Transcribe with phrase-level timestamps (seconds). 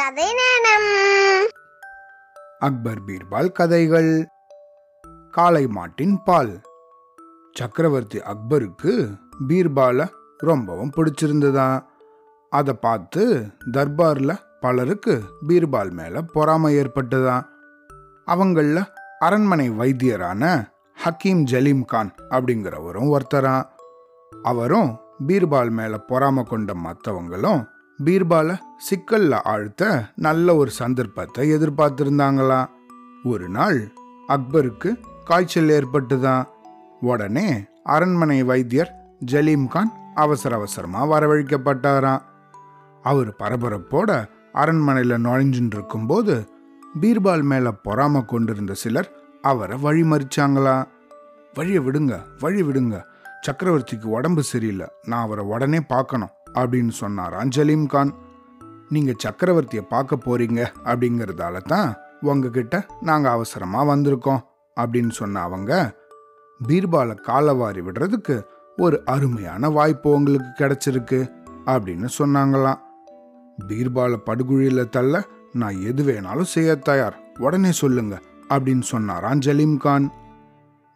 [0.00, 1.48] கதை நேரம்
[2.58, 4.26] அக்பர் பீர்பால் கதைகள்.
[5.30, 6.60] காளை மாட்டின் பால்.
[7.52, 9.14] சக்கரவர்த்தி அக்பருக்கு
[9.48, 10.08] பீர்பால
[10.38, 11.80] ரொம்பவும் பிடிச்சிருந்ததா?
[12.50, 17.42] அதை பார்த்து தர்பார்ல பலருக்கு பீர்பால் மேல பொறாமை ஏற்பட்டதா?
[18.26, 18.86] அவங்கள
[19.18, 20.70] அரண்மனை வைத்தியரான
[21.04, 23.62] ஹக்கீம் ஜலீம் கான் அப்படிங்கிறவரும் ஒருத்தரா?
[24.42, 27.68] அவரும் பீர்பால் மேல பொறாமை கொண்ட மற்றவங்களும்
[28.04, 28.58] பீர்பால
[28.90, 32.66] சிக்கல்ல ஆழ்த்த நல்ல ஒரு சந்தர்ப்பத்தை எதிர்பார்த்திருந்தாங்களா?
[33.24, 33.92] ஒரு நாள்
[34.28, 36.44] அக்பருக்கு காய்ச்சல் ஏற்பட்டுதான்.
[37.00, 42.22] உடனே அரண்மனை வைத்தியர் ஜலீம் கான் அவசர அவசரமா வரவழைக்கப்பட்டாராம்
[43.02, 46.48] அவர் பரபரப்போட அரண்மனையில நுழைஞ்சுட்டு இருக்கும்போது
[47.00, 50.84] பீர்பால் மேல பொறாம கொண்டிருந்த சிலர் அவரை வழிமறிச்சாங்களா?
[51.54, 53.02] வழியை விடுங்க வழி விடுங்க.
[53.46, 54.86] சக்கரவர்த்திக்கு உடம்பு சரியில்லை.
[55.04, 56.28] நான் அவரை உடனே பார்க்கணும்.
[56.54, 58.12] அப்படின்னு சொன்னாராம் ஜலீம் கான்
[58.88, 64.44] நீங்கள் சக்கரவர்த்தியை பார்க்க போறீங்க அப்படிங்கிறதால தான் உங்ககிட்ட நாங்கள் அவசரமாக வந்திருக்கோம்
[64.76, 65.98] அப்படின்னு சொன்ன அவங்க
[66.68, 68.36] பீர்பாலை காலவாரி விடுறதுக்கு
[68.76, 71.20] ஒரு அருமையான வாய்ப்பு உங்களுக்கு கிடைச்சிருக்கு
[71.66, 72.80] அப்படின்னு சொன்னாங்களாம்.
[73.68, 78.14] பீர்பாலை படுகுழியில் தள்ள நான் எது வேணாலும் செய்ய தயார் உடனே சொல்லுங்க
[78.48, 80.06] அப்படின்னு சொன்னாராம் ஜலீம் கான்.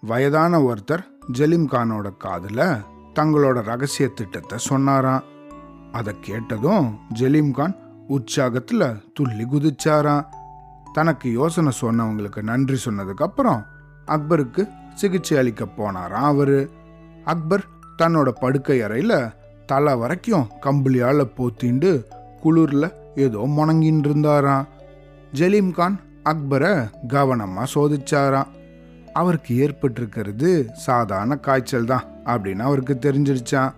[0.02, 2.80] வயதான ஒருத்தர் ஜலீம் கானோட காதுல
[3.14, 5.24] தங்களோட ரகசிய திட்டத்தை சொன்னாராம்.
[5.98, 6.86] அதை கேட்டதும்
[7.18, 7.74] ஜெலீம்கான்
[8.14, 10.24] உற்சாகத்தில் துள்ளி குதிச்சாராம்.
[10.92, 13.62] தனக்கு யோசனை சொன்னவங்களுக்கு நன்றி சொன்னதுக்கப்புறம்
[14.14, 14.62] அக்பருக்கு
[14.94, 16.58] சிகிச்சை அளிக்க போனாராம் அவர்.
[17.24, 17.64] அக்பர்
[18.02, 19.16] தன்னோட படுக்கை அறையில்
[19.66, 21.92] தலை வரைக்கும் கம்பளியால் போத்திண்டு
[22.42, 22.88] குளிரில்
[23.24, 24.68] ஏதோ முணங்கின்னு இருந்தாராம்
[25.32, 25.96] ஜலீம்கான்
[26.32, 26.72] அக்பரை
[27.08, 28.50] கவனமாக சோதிச்சாராம்.
[29.20, 30.50] அவருக்கு ஏற்பட்டிருக்கிறது
[30.86, 33.72] சாதாரண காய்ச்சல் தான் அப்படின்னு அவருக்கு தெரிஞ்சிருச்சான்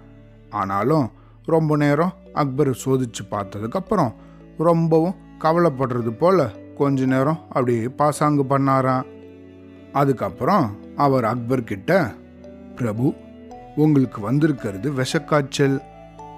[0.51, 1.07] ஆனாலும்
[1.47, 4.15] ரொம்ப நேரம் அக்பரை சோதிச்சு பார்த்ததுக்கப்புறம்
[4.59, 9.05] ரொம்பவும் கவலைப்படுறது போல் கொஞ்ச நேரம் அப்படியே பாசாங்கு பண்ணாராம்.
[9.93, 12.15] அதுக்கப்புறம் அவர் அக்பர் கிட்ட
[12.77, 13.15] பிரபு
[13.77, 15.81] உங்களுக்கு வந்திருக்கிறது விஷக்காய்ச்சல்.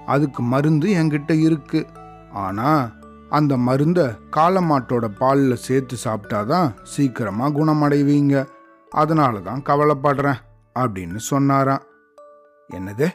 [0.06, 1.86] அதுக்கு மருந்து என்கிட்ட இருக்கு.
[2.32, 2.92] ஆனால்
[3.28, 4.04] அந்த மருந்தை
[4.36, 8.46] காலமாட்டோட பாலில் சேர்த்து சாப்பிட்டாதான் சீக்கிரமாக குணமடைவீங்க.
[8.90, 10.38] அதனால தான் கவலைப்படுறேன்
[10.74, 11.82] அப்படின்னு சொன்னாராம்.
[12.72, 13.08] என்னது?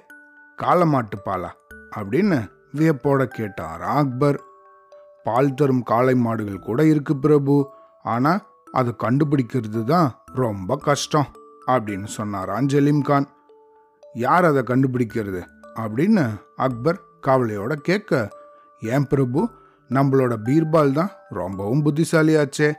[0.61, 1.49] காலமாட்டு பாலா?
[1.95, 4.41] அப்படின்னு வியப்போட கேட்டார் அக்பர்.
[5.23, 7.69] பால் தரும் காளை மாடுகள் கூட இருக்கு பிரபு.
[8.03, 11.27] ஆனா அதை கண்டுபிடிக்கிறது தான் ரொம்ப கஷ்டம்
[11.67, 13.27] அப்படின்னு சொன்னாராம் ஜலீம் கான்.
[14.13, 15.43] யார் அதை கண்டுபிடிக்கிறது?
[15.75, 18.29] அப்படின்னு அக்பர் கவலையோட கேட்க
[18.79, 19.49] ஏன் பிரபு
[19.89, 22.73] நம்மளோட பீர்பால் தான் ரொம்பவும் புத்திசாலியாச்சே.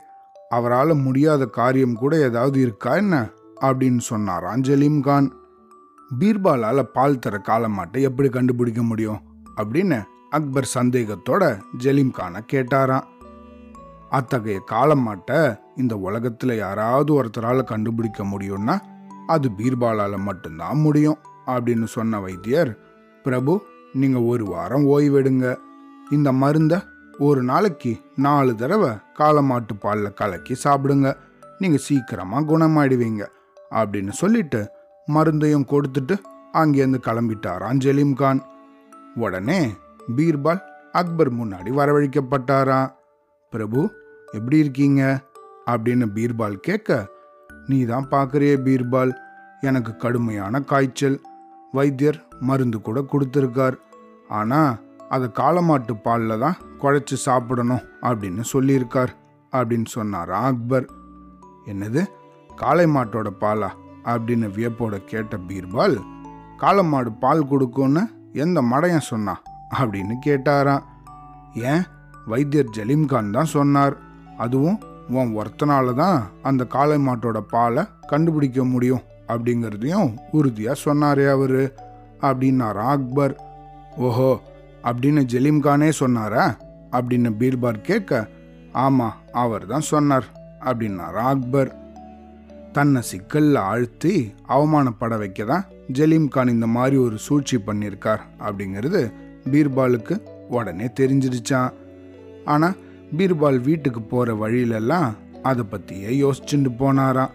[0.49, 3.29] அவரால் முடியாத காரியம் கூட ஏதாவது இருக்கா என்ன?
[3.61, 5.33] அப்படின்னு சொன்னாராம் ஜலீம் கான்.
[6.19, 9.21] பீர்பாலால் பால் தர காலமாட்டை எப்படி கண்டுபிடிக்க முடியும்?
[9.55, 13.03] அப்படின்னு அக்பர் சந்தேகத்தோட ஜலீம் கானை கேட்டாராம்.
[14.09, 18.79] அத்தகைய காலமாட்டை இந்த உலகத்தில் யாராவது ஒருத்தரால் கண்டுபிடிக்க முடியும்னா
[19.27, 22.77] அது பீர்பாலால் மட்டும்தான் முடியும் அப்படின்னு சொன்ன வைத்தியர்
[23.23, 25.57] பிரபு நீங்கள் ஒரு வாரம் ஓய்வெடுங்க.
[26.11, 26.79] இந்த மருந்தை
[27.17, 28.89] ஒரு நாளைக்கு நாலு தடவை
[29.19, 31.17] காலமாட்டு பாலில் கலக்கி சாப்பிடுங்க.
[31.59, 33.25] நீங்கள் சீக்கிரமாக குணமாயிடுவீங்க
[33.71, 34.74] அப்படின்னு சொல்லிட்டு
[35.07, 36.15] மருந்தையும் கொடுத்துட்டு
[36.53, 38.41] அங்கேருந்து கிளம்பிட்டாராம் அஞ்சலிம் கான்.
[39.15, 39.73] உடனே
[40.15, 40.61] பீர்பால்
[40.91, 42.91] அக்பர் முன்னாடி வரவழைக்கப்பட்டாரா?
[43.49, 43.91] பிரபு
[44.33, 45.23] எப்படி இருக்கீங்க?
[45.65, 47.07] அப்படின்னு பீர்பால் கேட்க
[47.67, 49.11] நீ தான் பார்க்குறியே பீர்பால்
[49.61, 51.21] எனக்கு கடுமையான காய்ச்சல்.
[51.71, 53.77] வைத்தியர் மருந்து கூட கொடுத்துருக்கார்.
[54.27, 54.75] ஆனால்
[55.09, 59.13] அதை காலமாட்டு பாலில் தான் குழைச்சி சாப்பிடணும் அப்படின்னு சொல்லியிருக்கார்
[59.51, 60.85] அப்படின்னு சொன்னாரா அக்பர்.
[61.65, 62.05] என்னது?
[62.55, 63.69] காளை மாட்டோட பாலா?
[64.05, 65.97] அப்படின்னு வியப்போட கேட்ட பீர்பால்
[66.57, 69.41] காளை மாடு பால் கொடுக்கும்னு எந்த மடையன் சொன்னா?
[69.79, 70.83] அப்படின்னு கேட்டாராம்.
[71.53, 71.83] ஏன்?
[72.25, 73.97] வைத்தியர் ஜலீம்கான் தான் சொன்னார்.
[74.37, 74.79] அதுவும்
[75.09, 81.73] உன் ஒருத்தனால தான் அந்த காளை மாட்டோட பாலை கண்டுபிடிக்க முடியும் அப்படிங்கிறதையும் உறுதியாக சொன்னாரே அவர்
[82.21, 83.41] அப்படின்னாரா அக்பர்.
[83.97, 84.39] ஓஹோ
[84.83, 86.55] அப்படின்னு ஜலீம்கானே சொன்னாரா?
[86.91, 88.27] அப்படின்னு பீர்பால் கேட்க
[88.71, 90.25] ஆமாம் அவர் தான் சொன்னார்
[90.59, 91.84] அப்படின்னாரா அக்பர்.
[92.75, 99.01] தன்னை சிக்கல்ல ஆழ்த்தி அவமானப்பட வைக்க தான் ஜலீம் கான் இந்த மாதிரி ஒரு சூழ்ச்சி பண்ணியிருக்கார் அப்படிங்கிறது
[99.51, 100.15] பீர்பாலுக்கு
[100.49, 101.73] உடனே தெரிஞ்சிருச்சான்
[102.45, 102.75] ஆனால்
[103.17, 105.09] பீர்பால் வீட்டுக்கு போகிற வழியிலெல்லாம்
[105.43, 107.33] அதை பற்றியே யோசிச்சுட்டு போனாராம்.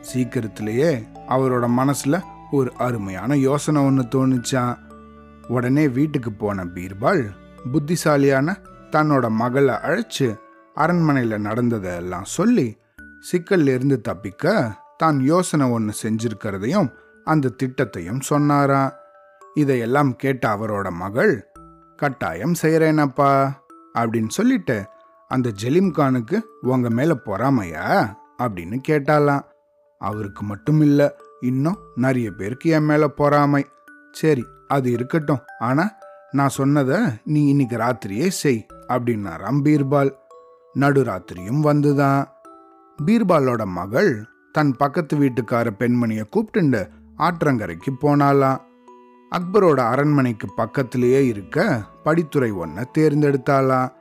[0.00, 4.78] சீக்கிரத்திலேயே அவரோட மனசில் ஒரு அருமையான யோசனை ஒன்று தோணுச்சான்
[5.48, 7.24] உடனே வீட்டுக்கு போன பீர்பால்
[7.72, 8.58] புத்திசாலியான
[8.90, 10.28] தன்னோட மகளை அழைச்சு
[10.74, 12.78] அரண்மனையில் நடந்ததெல்லாம் சொல்லி
[13.32, 16.92] சிக்கல்ல இருந்து தப்பிக்க தான் யோசனை ஒன்று செஞ்சிருக்கிறதையும்
[17.24, 18.92] அந்த திட்டத்தையும் சொன்னாராம்
[19.54, 21.48] இதையெல்லாம் கேட்ட அவரோட மகள்
[21.96, 23.50] கட்டாயம் செய்கிறேனப்பா
[23.94, 24.86] அப்படின்னு சொல்லிட்டு
[25.28, 28.14] அந்த ஜெலிம்கானுக்கு உங்க மேல பொறாமையா?
[28.38, 29.40] அப்படின்னு கேட்டாலாம்
[29.98, 33.66] அவருக்கு மட்டும் இல்லை இன்னும் நிறைய பேருக்கு என் மேல பொறாமை.
[34.12, 35.40] சரி அது இருக்கட்டும்.
[35.58, 35.92] ஆனா
[36.30, 40.16] நான் சொன்னதை நீ இன்னைக்கு ராத்திரியே செய் அப்படின்னாராம் பீர்பால்.
[40.74, 42.26] நடுராத்திரியும் வந்துதான்.
[43.06, 46.88] பீர்பாலோட மகள் தன் பக்கத்து வீட்டுக்கார பெண்மணியை கூப்பிட்டுண்டு
[47.18, 48.60] ஆற்றங்கரைக்கு போனாலாம்
[49.30, 53.92] அக்பரோட அரண்மனைக்கு பக்கத்திலேயே இருக்க படித்துறை ஒன்ன தேர்ந்தெடுத்தாளாம்.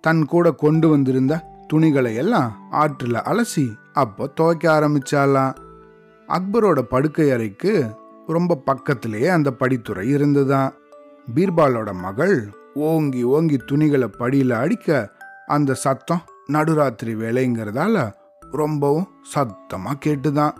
[0.00, 5.54] தன் கூட கொண்டு வந்திருந்த துணிகளை எல்லாம் ஆற்றுல அலசி அப்போ துவைக்க ஆரம்பிச்சாலாம்
[6.28, 7.86] அக்பரோட படுக்கை அறைக்கு
[8.26, 10.72] ரொம்ப பக்கத்திலேயே அந்த படித்துறை இருந்துதான்.
[11.34, 15.12] பீர்பாலோட மகள் ஓங்கி ஓங்கி துணிகளை படியில அடிக்க
[15.46, 18.12] அந்த சத்தம் நடுராத்திரி வேலைங்கிறதால
[18.50, 20.52] ரொம்பவும் சத்தமாக கேட்டுதான்.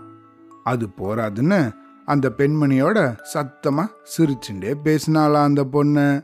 [0.63, 1.73] அது போராதுன்னு
[2.05, 6.23] அந்த பெண்மணியோட சத்தமாக சிரிச்சுண்டே பேசினாலாம் அந்த பொண்ணு.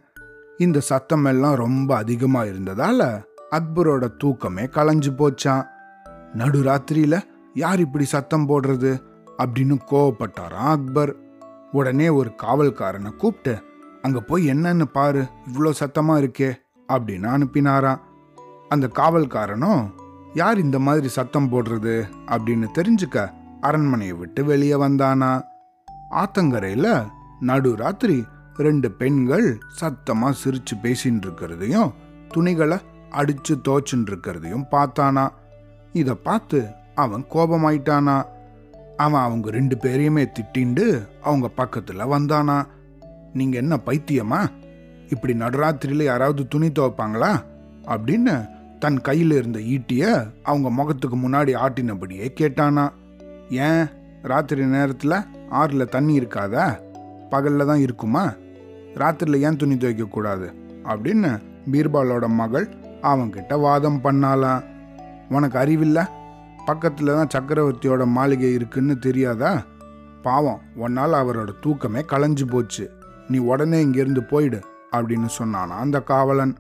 [0.57, 5.67] இந்த சத்தம் எல்லாம் ரொம்ப அதிகமாக இருந்ததால அக்பரோட தூக்கமே களைஞ்சு போச்சான்
[6.37, 7.21] நடுராத்திரியில
[7.53, 9.01] யார் இப்படி சத்தம் போடுறது
[9.37, 11.15] அப்படின்னு கோவப்பட்டாராம் அக்பர்.
[11.71, 13.63] உடனே ஒரு காவல்காரனை கூப்பிட்டு
[14.01, 16.53] அங்க போய் என்னன்னு பாரு இவ்வளோ சத்தமா இருக்கே
[16.87, 17.99] அப்படின்னு அனுப்பினாராம்.
[18.69, 19.89] அந்த காவல்காரனும்
[20.33, 23.31] யார் இந்த மாதிரி சத்தம் போடுறது அப்படின்னு தெரிஞ்சுக்க
[23.61, 25.43] அரண்மனையை விட்டு வெளியே வந்தானா?
[26.11, 27.05] ஆத்தங்கரையில்
[27.41, 28.23] நடுராத்திரி
[28.57, 31.91] ரெண்டு பெண்கள் சத்தமாக சிரிச்சு பேசின்னு இருக்கிறதையும்
[32.27, 32.77] துணிகளை
[33.11, 35.29] அடிச்சு தோச்சுன்னு இருக்கிறதையும் பார்த்தானா.
[35.93, 38.25] இதை பார்த்து அவன் கோபமாயிட்டானா.
[38.97, 42.67] அவன் அவங்க ரெண்டு பேரையுமே திட்டிண்டு அவங்க பக்கத்தில் வந்தானா.
[43.33, 44.51] நீங்கள் என்ன பைத்தியமா?
[45.09, 47.43] இப்படி நடுராத்திரியில் யாராவது துணி துவைப்பாங்களா?
[47.85, 50.03] அப்படின்னு தன் கையில் இருந்த ஈட்டிய
[50.43, 52.85] அவங்க முகத்துக்கு முன்னாடி ஆட்டினபடியே கேட்டானா
[53.65, 53.83] ஏன்?
[54.23, 55.15] ராத்திரி நேரத்தில்
[55.49, 56.65] ஆறில் தண்ணி இருக்காதா?
[57.31, 58.23] பகல்ல தான் இருக்குமா?
[58.95, 60.47] ராத்திரியில் ஏன் துணி துவைக்கக்கூடாது
[60.85, 61.31] அப்படின்னு
[61.71, 62.67] பீர்பாலோட மகள்
[63.03, 64.63] அவன்கிட்ட வாதம் பண்ணாலாம்
[65.29, 65.99] உனக்கு அறிவில்ல?
[66.65, 69.51] பக்கத்தில் தான் சக்கரவர்த்தியோட மாளிகை இருக்குன்னு தெரியாதா?
[70.23, 72.85] பாவம் உன்னால் அவரோட தூக்கமே களைஞ்சு போச்சு.
[73.29, 74.59] நீ உடனே இங்கேருந்து போயிடு
[74.91, 76.53] அப்படின்னு சொன்னானா அந்த காவலன்.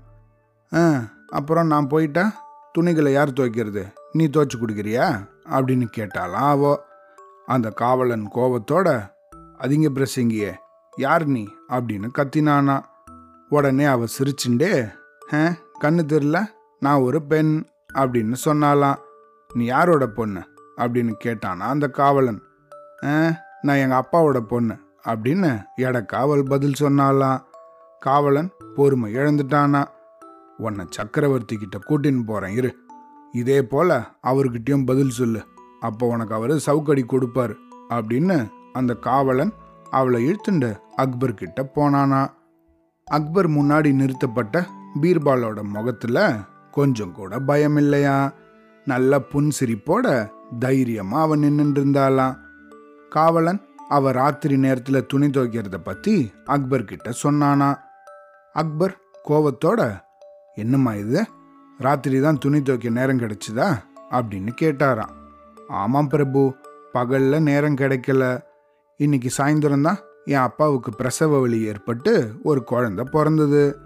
[0.71, 0.83] ஆ
[1.31, 2.33] அப்புறம் நான் போயிட்டா
[2.71, 3.93] துணிகளை யார் துவைக்கிறது?
[4.11, 5.27] நீ துவைச்சி கொடுக்குறியா?
[5.49, 6.75] அப்படின்னு கேட்டாலாம் ஆவோ
[7.45, 9.11] அந்த காவலன் கோபத்தோட
[9.59, 10.53] அதிங்க பிரசங்கியே
[10.97, 11.47] யார் நீ?
[11.69, 12.81] அப்படின்னு கத்தினானா.
[13.49, 14.91] உடனே அவ சிரிச்சுண்டே
[15.27, 15.47] "ஹே,
[15.81, 16.45] கண்ணு தெரில
[16.79, 18.95] நான் ஒரு பெண் அப்படின்னு சொன்னாலாம்
[19.53, 20.47] நீ யாரோட பொண்ணு?
[20.77, 22.41] அப்படின்னு கேட்டானா அந்த காவலன்.
[23.03, 23.31] "ஆ,
[23.61, 27.41] நான் எங்கள் அப்பாவோட பொண்ணு அப்படின்னு எடக்காவல் பதில் சொன்னாலாம்
[27.99, 29.85] காவலன் பொறுமை இழந்துட்டானா.
[30.61, 32.71] உன்னை சக்கரவர்த்தி கிட்ட கூட்டின்னு போகிறேன் இரு.
[33.31, 33.93] இதே போல்
[34.27, 35.41] அவர்கிட்டயும் பதில் சொல்லு.
[35.79, 37.55] அப்போ உனக்கு அவர் சவுக்கடி கொடுப்பாரு
[37.89, 38.37] அப்படின்னு
[38.73, 39.53] அந்த காவலன்
[39.89, 42.21] அவளை இழுத்துண்டு அக்பர் கிட்ட போனானா.
[43.07, 44.65] அக்பர் முன்னாடி நிறுத்தப்பட்ட
[45.01, 46.35] பீர்பாலோட முகத்துல
[46.71, 48.17] கொஞ்சம் கூட பயம் இல்லையா
[48.85, 50.05] நல்ல புன்சிரிப்போட
[50.59, 52.37] தைரியமா அவன் நின்றுட்டு இருந்தாளாம்
[53.09, 57.69] காவலன் அவ ராத்திரி நேரத்துல துணி துவைக்கிறத பத்தி அக்பர் கிட்ட சொன்னானா.
[58.53, 58.95] அக்பர்
[59.29, 59.81] கோவத்தோட
[60.61, 61.25] என்னம்மா இது?
[61.77, 63.77] ராத்திரி தான் துணி துவைக்க நேரம் கிடைச்சுதா?
[64.11, 65.09] அப்படின்னு கேட்டாராம்.
[65.67, 66.53] ஆமாம் பிரபு
[66.93, 68.41] பகல்ல நேரம் கிடைக்கல.
[68.97, 73.77] இன்னைக்கு சாயந்தரம் தான் என் அப்பாவுக்கு பிரசவ வலி ஏற்பட்டு ஒரு குழந்தை பிறந்தது.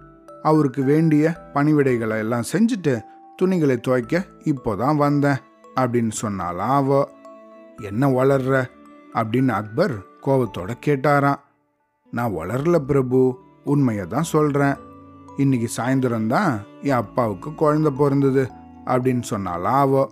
[0.41, 3.01] அவருக்கு வேண்டிய பணிவிடைகளை எல்லாம் செஞ்சுட்டு
[3.35, 5.37] துணிகளை துவைக்க இப்போதான் வந்தேன்
[5.75, 7.09] அப்படின்னு சொன்னாலாம் அவ.
[7.81, 8.65] என்ன வளர்ற?
[9.13, 9.91] அப்படின்னு அக்பர்
[10.25, 11.39] கோபத்தோட கேட்டாராம்.
[12.11, 14.84] நான் வளரல பிரபு உண்மையை தான் சொல்றேன்.
[15.37, 18.49] இன்னைக்கு சாயந்தரம்தான் என் அப்பாவுக்கு குழந்த பிறந்தது
[18.85, 20.11] அப்படின்னு சொன்னாலா அவோ.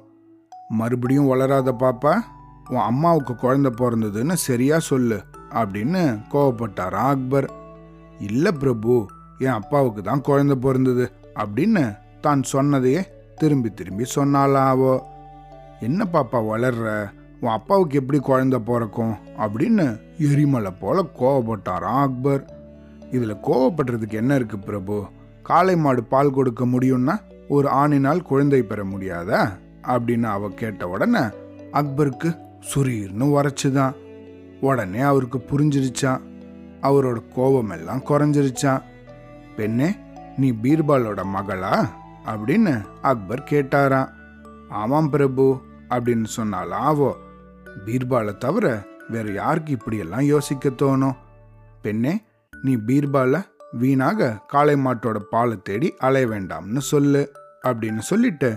[0.70, 2.22] மறுபடியும் வளராத பாப்பா
[2.70, 7.52] உன் அம்மாவுக்கு குழந்த பிறந்ததுன்னு சரியா சொல்லு அப்படின்னு கோவப்பட்டாரா அக்பர்.
[8.20, 13.04] இல்லை பிரபு என் அப்பாவுக்கு தான் குழந்த பிறந்தது அப்படின்னு தான் சொன்னதையே
[13.36, 15.06] திரும்பி திரும்பி சொன்னாலா அவோ.
[15.80, 22.53] என்ன பாப்பா வளர்ற உன் அப்பாவுக்கு எப்படி குழந்த பிறக்கும் அப்படின்னு எரிமலை போல கோவப்பட்டாராம் அக்பர்.
[23.14, 25.08] இதில் கோவப்படுறதுக்கு என்ன இருக்கு பிரபு?
[25.44, 29.50] காளை மாடு பால் கொடுக்க முடியும்னா ஒரு ஆணினால் குழந்தை பெற முடியாதா?
[29.84, 31.20] அப்படின்னு அவ கேட்ட உடனே
[31.74, 32.38] அக்பருக்கு
[32.76, 33.92] சுரீர்னு உரைச்சுதான்.
[34.62, 36.22] உடனே அவருக்கு புரிஞ்சிருச்சான்
[36.82, 38.82] அவரோட கோபம் எல்லாம் குறைஞ்சிருச்சான்
[39.56, 39.96] பெண்ணே
[40.38, 41.90] நீ பீர்பாலோட மகளா?
[42.26, 44.10] அப்படின்னு அக்பர் கேட்டாராம்.
[44.70, 47.14] ஆமாம் பிரபு அப்படின்னு சொன்னால் ஆவோ
[47.86, 51.16] பீர்பாலை தவிர வேற யாருக்கு இப்படியெல்லாம் யோசிக்க தோணும்?
[51.82, 52.22] பெண்ணே
[52.64, 58.50] நீ பீர்பால வீணாக காளை மாட்டோட பாலை தேடி அலைய வேண்டாம்னு சொல்லு அப்படின்னு சொல்லிட்டு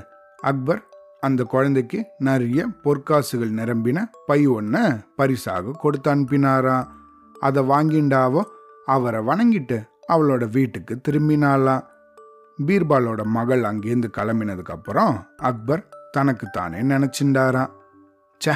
[0.42, 0.82] அக்பர்
[1.20, 6.86] அந்த குழந்தைக்கு நிறைய பொற்காசுகள் நிரம்பின பை ஒன்ன பரிசாக கொடுத்து அனுப்பினாராம்.
[7.40, 8.42] அதை வாங்கிண்டாவோ
[8.84, 9.78] அவரை வணங்கிட்டு
[10.12, 11.84] அவளோட வீட்டுக்கு திரும்பினாளாம்.
[12.66, 17.72] பீர்பாலோட மகள் அங்கேருந்து கிளம்பினதுக்கப்புறம் அக்பர் தனக்கு தானே நினைச்சிண்டாராம்
[18.40, 18.54] ச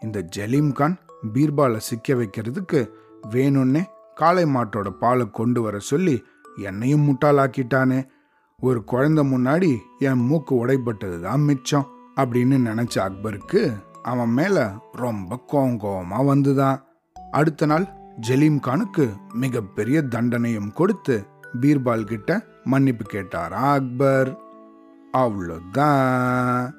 [0.00, 0.96] இந்த ஜலீம் கான்
[1.34, 2.80] பீர்பாலை சிக்க வைக்கிறதுக்கு
[3.30, 3.82] வேணும்னே
[4.14, 6.22] காளை மாட்டோட பாலை கொண்டு வர சொல்லி
[6.56, 8.00] என்னையும் முட்டாளாக்கிட்டானே.
[8.60, 13.62] ஒரு குழந்த முன்னாடி என் மூக்கு உடைப்பட்டது தான் மிச்சம் அப்படின்னு நினச்ச அக்பருக்கு
[14.02, 16.80] அவன் மேலே ரொம்ப கோவம் கோவமாக வந்துதான்.
[17.30, 21.26] அடுத்த நாள் ஜலீம் கானுக்கு மிகப்பெரிய தண்டனையும் கொடுத்து
[21.60, 24.30] பீர்பால் கிட்ட மன்னிப்பு கேட்டாரா அக்பர்.
[25.12, 26.70] அவ்வளோதான்